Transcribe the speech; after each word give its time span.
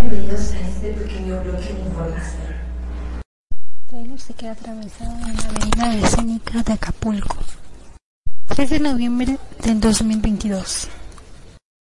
Bienvenidos 0.00 0.52
a 0.52 0.60
este 0.60 0.92
pequeño 0.94 1.42
bloque 1.42 1.74
de 1.74 1.80
información. 1.80 2.54
El 3.82 3.86
trailer 3.86 4.20
se 4.20 4.32
queda 4.32 4.52
atravesado 4.52 5.12
en 5.12 5.36
la 5.36 5.42
avenida 5.42 6.06
escénica 6.06 6.62
de 6.62 6.72
Acapulco. 6.72 7.36
3 8.46 8.70
de 8.70 8.80
noviembre 8.80 9.38
del 9.62 9.78
2022. 9.78 10.88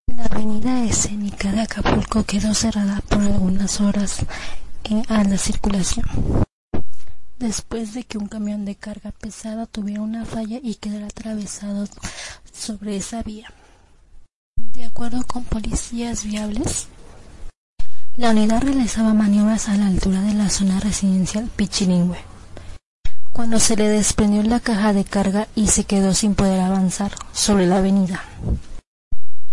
La 0.08 0.26
avenida 0.26 0.84
escénica 0.84 1.50
de 1.54 1.62
Acapulco 1.62 2.26
quedó 2.26 2.54
cerrada 2.54 3.02
por 3.08 3.22
algunas 3.22 3.80
horas 3.80 4.26
eh, 4.84 5.02
a 5.08 5.24
la 5.24 5.38
circulación. 5.38 6.06
Después 7.38 7.94
de 7.94 8.04
que 8.04 8.18
un 8.18 8.28
camión 8.28 8.66
de 8.66 8.76
carga 8.76 9.12
pesada 9.12 9.66
tuviera 9.66 10.02
una 10.02 10.26
falla 10.26 10.60
y 10.62 10.76
quedara 10.76 11.06
atravesado 11.06 11.88
sobre 12.52 12.98
esa 12.98 13.24
vía. 13.24 13.48
De 14.58 14.84
acuerdo 14.84 15.24
con 15.26 15.46
policías 15.46 16.26
viables, 16.26 16.90
la 18.20 18.32
unidad 18.32 18.62
realizaba 18.62 19.14
maniobras 19.14 19.70
a 19.70 19.78
la 19.78 19.88
altura 19.88 20.20
de 20.20 20.34
la 20.34 20.50
zona 20.50 20.82
residencial 20.82 21.50
Pichilingüe, 21.56 22.18
cuando 23.32 23.62
se 23.62 23.78
le 23.78 23.88
desprendió 23.88 24.44
la 24.44 24.60
caja 24.60 24.92
de 24.92 25.06
carga 25.06 25.48
y 25.56 25.68
se 25.68 25.86
quedó 25.86 26.14
sin 26.14 26.36
poder 26.36 26.60
avanzar 26.60 27.14
sobre 27.32 27.66
la 27.66 27.78
avenida. 27.78 28.22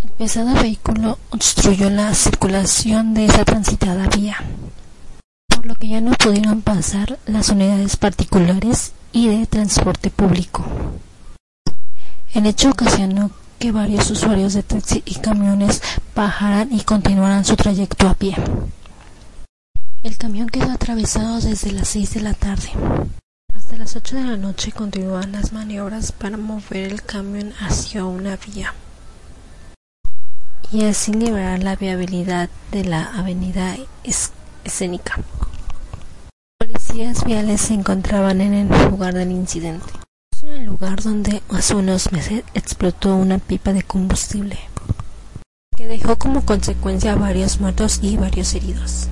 El 0.03 0.11
pesado 0.11 0.53
vehículo 0.61 1.17
obstruyó 1.31 1.91
la 1.91 2.13
circulación 2.13 3.15
de 3.15 3.27
esa 3.27 3.45
transitada 3.45 4.09
vía, 4.09 4.37
por 5.47 5.65
lo 5.65 5.77
que 5.77 5.87
ya 5.87 6.01
no 6.01 6.11
pudieron 6.15 6.63
pasar 6.63 7.21
las 7.27 7.51
unidades 7.51 7.97
particulares 7.97 8.95
y 9.13 9.29
de 9.29 9.47
transporte 9.47 10.11
público. 10.11 10.65
El 12.35 12.47
hecho 12.47 12.71
ocasionó 12.71 13.31
que 13.59 13.73
varios 13.73 14.11
usuarios 14.11 14.55
de 14.55 14.63
taxi 14.63 15.03
y 15.05 15.17
camiones 15.17 15.83
bajaran 16.15 16.73
y 16.73 16.83
continuaran 16.83 17.45
su 17.45 17.57
trayecto 17.57 18.09
a 18.09 18.15
pie. 18.15 18.35
El 20.03 20.17
camión 20.17 20.49
quedó 20.49 20.71
atravesado 20.71 21.41
desde 21.41 21.73
las 21.73 21.89
6 21.89 22.15
de 22.15 22.21
la 22.21 22.35
tarde. 22.35 22.71
Hasta 23.55 23.77
las 23.77 23.97
8 23.97 24.17
de 24.17 24.25
la 24.25 24.37
noche 24.37 24.73
continúan 24.73 25.33
las 25.33 25.53
maniobras 25.53 26.13
para 26.13 26.37
mover 26.37 26.93
el 26.93 27.03
camión 27.03 27.53
hacia 27.61 28.05
una 28.05 28.37
vía 28.37 28.75
y 30.73 30.85
así 30.85 31.13
liberar 31.13 31.63
la 31.63 31.77
viabilidad 31.77 32.49
de 32.73 32.85
la 32.85 33.05
avenida 33.17 33.77
escénica. 34.65 35.19
Policías 36.59 37.25
viales 37.25 37.61
se 37.61 37.75
encontraban 37.75 38.41
en 38.41 38.55
el 38.55 38.91
lugar 38.91 39.15
del 39.15 39.31
incidente 39.31 39.93
en 39.93 40.06
el 40.57 40.65
lugar 40.65 41.03
donde 41.03 41.43
hace 41.51 41.75
unos 41.75 42.13
meses 42.13 42.43
explotó 42.55 43.15
una 43.15 43.39
pipa 43.39 43.73
de 43.73 43.83
combustible, 43.83 44.59
que 45.77 45.87
dejó 45.87 46.17
como 46.17 46.47
consecuencia 46.47 47.15
varios 47.15 47.61
muertos 47.61 47.99
y 48.03 48.17
varios 48.17 48.55
heridos. 48.55 49.09